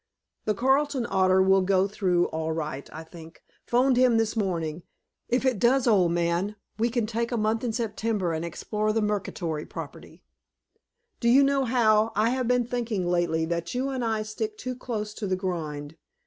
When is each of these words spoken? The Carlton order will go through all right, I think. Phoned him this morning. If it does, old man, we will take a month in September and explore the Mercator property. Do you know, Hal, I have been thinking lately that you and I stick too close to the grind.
The 0.45 0.55
Carlton 0.55 1.05
order 1.05 1.43
will 1.43 1.61
go 1.61 1.87
through 1.87 2.25
all 2.29 2.53
right, 2.53 2.89
I 2.91 3.03
think. 3.03 3.43
Phoned 3.67 3.97
him 3.97 4.17
this 4.17 4.35
morning. 4.35 4.81
If 5.29 5.45
it 5.45 5.59
does, 5.59 5.85
old 5.85 6.11
man, 6.11 6.55
we 6.79 6.89
will 6.89 7.05
take 7.05 7.31
a 7.31 7.37
month 7.37 7.63
in 7.63 7.71
September 7.71 8.33
and 8.33 8.43
explore 8.43 8.91
the 8.93 9.03
Mercator 9.03 9.63
property. 9.67 10.23
Do 11.19 11.29
you 11.29 11.43
know, 11.43 11.65
Hal, 11.65 12.13
I 12.15 12.31
have 12.31 12.47
been 12.47 12.65
thinking 12.65 13.05
lately 13.05 13.45
that 13.45 13.75
you 13.75 13.89
and 13.89 14.03
I 14.03 14.23
stick 14.23 14.57
too 14.57 14.75
close 14.75 15.13
to 15.13 15.27
the 15.27 15.35
grind. 15.35 15.97